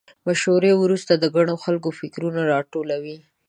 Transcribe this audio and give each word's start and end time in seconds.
مشورې 0.27 0.71
وروسته 0.77 1.13
د 1.17 1.25
ګڼو 1.35 1.55
خلکو 1.63 1.89
فکرونه 1.99 2.41
راټول 2.53 2.89
وي. 3.03 3.17